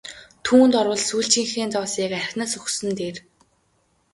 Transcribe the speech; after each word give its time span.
Түүнд 0.45 0.73
орвол 0.81 1.01
сүүлчийнхээ 1.09 1.65
зоосыг 1.73 2.11
архинаас 2.19 2.53
өгсөн 2.59 2.87
нь 2.89 2.95
дээр! 2.99 3.17